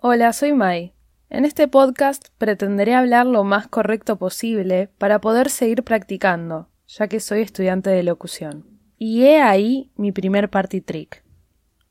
Hola, 0.00 0.32
soy 0.32 0.52
Mai. 0.52 0.92
En 1.28 1.44
este 1.44 1.66
podcast 1.66 2.28
pretenderé 2.38 2.94
hablar 2.94 3.26
lo 3.26 3.42
más 3.42 3.66
correcto 3.66 4.14
posible 4.14 4.90
para 4.96 5.20
poder 5.20 5.50
seguir 5.50 5.82
practicando, 5.82 6.68
ya 6.86 7.08
que 7.08 7.18
soy 7.18 7.40
estudiante 7.40 7.90
de 7.90 8.04
locución. 8.04 8.64
Y 8.96 9.24
he 9.24 9.42
ahí 9.42 9.90
mi 9.96 10.12
primer 10.12 10.50
party 10.50 10.82
trick. 10.82 11.24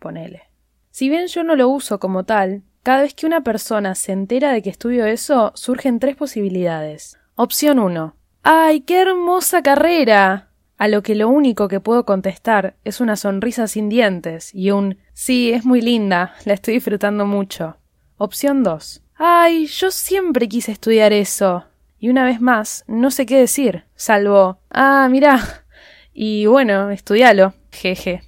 Ponele. 0.00 0.42
Si 0.90 1.08
bien 1.08 1.28
yo 1.28 1.44
no 1.44 1.54
lo 1.54 1.68
uso 1.68 2.00
como 2.00 2.24
tal, 2.24 2.64
cada 2.82 3.02
vez 3.02 3.14
que 3.14 3.24
una 3.24 3.44
persona 3.44 3.94
se 3.94 4.10
entera 4.10 4.50
de 4.50 4.62
que 4.62 4.70
estudio 4.70 5.06
eso, 5.06 5.52
surgen 5.54 6.00
tres 6.00 6.16
posibilidades. 6.16 7.20
Opción 7.36 7.78
1. 7.78 8.16
¡Ay, 8.42 8.80
qué 8.80 9.00
hermosa 9.00 9.62
carrera! 9.62 10.50
A 10.76 10.88
lo 10.88 11.04
que 11.04 11.14
lo 11.14 11.28
único 11.28 11.68
que 11.68 11.78
puedo 11.78 12.04
contestar 12.04 12.74
es 12.82 13.00
una 13.00 13.14
sonrisa 13.14 13.68
sin 13.68 13.88
dientes 13.88 14.52
y 14.52 14.72
un 14.72 14.98
Sí, 15.12 15.52
es 15.52 15.64
muy 15.64 15.80
linda, 15.80 16.34
la 16.44 16.54
estoy 16.54 16.74
disfrutando 16.74 17.26
mucho. 17.26 17.76
Opción 18.24 18.62
2. 18.62 19.02
Ay, 19.16 19.66
yo 19.66 19.90
siempre 19.90 20.48
quise 20.48 20.70
estudiar 20.70 21.12
eso. 21.12 21.64
Y 21.98 22.08
una 22.08 22.24
vez 22.24 22.40
más, 22.40 22.84
no 22.86 23.10
sé 23.10 23.26
qué 23.26 23.36
decir, 23.36 23.82
salvo 23.96 24.60
Ah, 24.70 25.08
mirá. 25.10 25.64
Y 26.14 26.46
bueno, 26.46 26.90
estudialo. 26.90 27.52
Jeje. 27.72 28.22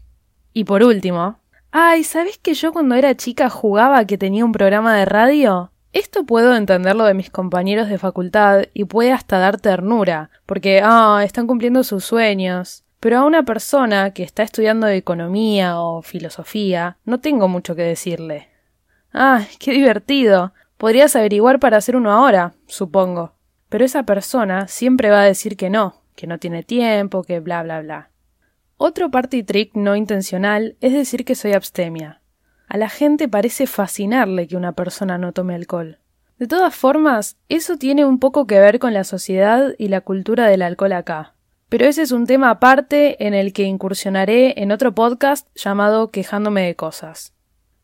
Y 0.53 0.65
por 0.65 0.83
último, 0.83 1.39
Ay, 1.71 2.03
¿sabes 2.03 2.39
que 2.39 2.55
yo 2.55 2.73
cuando 2.73 2.97
era 2.97 3.15
chica 3.15 3.49
jugaba 3.49 4.05
que 4.05 4.19
tenía 4.19 4.45
un 4.45 4.51
programa 4.51 4.97
de 4.97 5.05
radio? 5.05 5.71
Esto 5.93 6.25
puedo 6.25 6.57
entenderlo 6.57 7.05
de 7.05 7.15
mis 7.15 7.31
compañeros 7.31 7.89
de 7.89 7.99
facultad 7.99 8.65
y 8.75 8.87
puede 8.87 9.13
hasta 9.13 9.39
dar 9.39 9.61
ternura, 9.61 10.31
porque, 10.45 10.81
ah, 10.83 11.23
están 11.25 11.47
cumpliendo 11.47 11.85
sus 11.85 12.05
sueños. 12.05 12.83
Pero 12.99 13.19
a 13.19 13.25
una 13.25 13.45
persona 13.45 14.11
que 14.11 14.25
está 14.25 14.43
estudiando 14.43 14.89
economía 14.89 15.79
o 15.79 16.03
filosofía, 16.03 16.97
no 17.05 17.21
tengo 17.21 17.47
mucho 17.47 17.77
que 17.77 17.83
decirle. 17.83 18.54
Ah, 19.15 19.47
qué 19.61 19.71
divertido. 19.71 20.53
Podrías 20.77 21.15
averiguar 21.15 21.61
para 21.61 21.77
hacer 21.77 21.95
uno 21.95 22.11
ahora, 22.11 22.55
supongo. 22.67 23.35
Pero 23.69 23.85
esa 23.85 24.03
persona 24.03 24.67
siempre 24.67 25.09
va 25.09 25.23
a 25.23 25.25
decir 25.25 25.57
que 25.57 25.71
no, 25.71 26.03
que 26.17 26.27
no 26.27 26.39
tiene 26.39 26.65
tiempo, 26.65 27.23
que 27.23 27.39
bla 27.39 27.63
bla 27.63 27.81
bla. 27.81 28.11
Otro 28.77 29.13
party 29.13 29.45
trick 29.45 29.71
no 29.75 29.95
intencional 29.95 30.77
es 30.81 30.93
decir 30.93 31.25
que 31.25 31.37
soy 31.37 31.53
abstemia. 31.53 32.23
A 32.67 32.77
la 32.77 32.89
gente 32.89 33.29
parece 33.29 33.69
fascinarle 33.69 34.49
que 34.49 34.57
una 34.57 34.73
persona 34.73 35.17
no 35.17 35.33
tome 35.33 35.55
alcohol. 35.55 36.01
De 36.39 36.49
todas 36.49 36.75
formas, 36.75 37.37
eso 37.49 37.77
tiene 37.77 38.05
un 38.05 38.19
poco 38.19 38.49
que 38.49 38.59
ver 38.59 38.81
con 38.81 38.95
la 38.95 39.05
sociedad 39.05 39.75
y 39.79 39.89
la 39.89 40.01
cultura 40.01 40.49
del 40.49 40.63
alcohol 40.63 40.93
acá. 40.93 41.35
Pero 41.69 41.87
ese 41.87 42.03
es 42.03 42.11
un 42.11 42.27
tema 42.27 42.51
aparte 42.51 43.25
en 43.25 43.33
el 43.33 43.53
que 43.53 43.63
incursionaré 43.63 44.61
en 44.61 44.73
otro 44.73 44.93
podcast 44.93 45.47
llamado 45.55 46.11
Quejándome 46.11 46.63
de 46.63 46.75
cosas. 46.75 47.33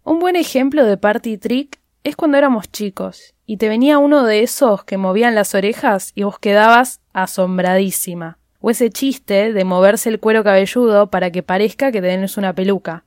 Un 0.03 0.19
buen 0.19 0.35
ejemplo 0.35 0.87
de 0.87 0.97
party 0.97 1.37
trick 1.37 1.79
es 2.05 2.17
cuando 2.17 2.39
éramos 2.39 2.71
chicos 2.73 3.35
y 3.45 3.59
te 3.59 3.69
venía 3.69 3.99
uno 3.99 4.25
de 4.25 4.43
esos 4.43 4.83
que 4.85 4.97
movían 4.97 5.35
las 5.35 5.55
orejas 5.55 6.13
y 6.15 6.23
vos 6.23 6.39
quedabas 6.39 7.01
asombradísima. 7.13 8.39
O 8.61 8.71
ese 8.71 8.91
chiste 8.91 9.53
de 9.53 9.65
moverse 9.65 10.09
el 10.09 10.19
cuero 10.19 10.43
cabelludo 10.43 11.11
para 11.11 11.31
que 11.31 11.43
parezca 11.43 11.93
que 11.93 12.01
tenés 12.01 12.39
una 12.39 12.55
peluca. 12.55 13.05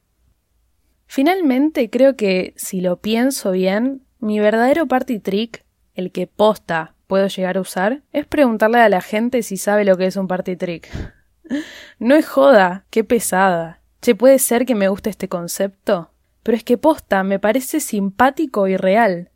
Finalmente, 1.07 1.89
creo 1.89 2.15
que, 2.15 2.53
si 2.57 2.81
lo 2.81 2.97
pienso 2.97 3.51
bien, 3.51 4.03
mi 4.19 4.39
verdadero 4.39 4.87
party 4.87 5.19
trick, 5.19 5.63
el 5.95 6.11
que 6.11 6.27
posta 6.27 6.93
puedo 7.07 7.27
llegar 7.27 7.57
a 7.57 7.61
usar, 7.61 8.01
es 8.13 8.25
preguntarle 8.25 8.79
a 8.79 8.89
la 8.89 9.01
gente 9.01 9.41
si 9.43 9.57
sabe 9.57 9.83
lo 9.83 9.97
que 9.97 10.05
es 10.05 10.15
un 10.15 10.27
party 10.27 10.55
trick. 10.55 10.89
no 11.99 12.15
es 12.15 12.27
joda, 12.27 12.85
qué 12.91 13.03
pesada. 13.03 13.81
Che, 14.01 14.15
puede 14.15 14.37
ser 14.37 14.65
que 14.65 14.75
me 14.75 14.87
guste 14.87 15.09
este 15.09 15.29
concepto, 15.29 16.12
pero 16.43 16.57
es 16.57 16.63
que 16.63 16.77
posta 16.77 17.23
me 17.23 17.39
parece 17.39 17.79
simpático 17.79 18.67
y 18.67 18.77
real. 18.77 19.31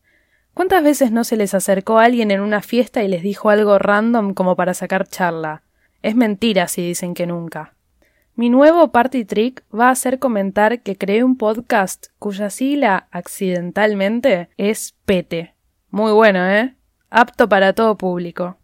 ¿Cuántas 0.53 0.83
veces 0.83 1.11
no 1.11 1.23
se 1.23 1.37
les 1.37 1.53
acercó 1.53 1.99
alguien 1.99 2.31
en 2.31 2.41
una 2.41 2.61
fiesta 2.61 3.03
y 3.03 3.07
les 3.07 3.23
dijo 3.23 3.49
algo 3.49 3.79
random 3.79 4.33
como 4.33 4.55
para 4.55 4.73
sacar 4.73 5.07
charla? 5.07 5.63
Es 6.01 6.15
mentira 6.15 6.67
si 6.67 6.85
dicen 6.85 7.13
que 7.13 7.27
nunca. 7.27 7.73
Mi 8.35 8.49
nuevo 8.49 8.91
party 8.91 9.25
trick 9.25 9.63
va 9.73 9.89
a 9.89 9.95
ser 9.95 10.19
comentar 10.19 10.81
que 10.81 10.95
creé 10.95 11.23
un 11.23 11.37
podcast 11.37 12.07
cuya 12.19 12.49
sigla 12.49 13.07
accidentalmente 13.11 14.49
es 14.57 14.95
PETE. 15.05 15.55
Muy 15.89 16.11
bueno, 16.11 16.47
¿eh? 16.47 16.75
Apto 17.09 17.49
para 17.49 17.73
todo 17.73 17.97
público. 17.97 18.57